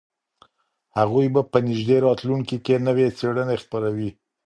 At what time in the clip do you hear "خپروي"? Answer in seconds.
3.63-4.09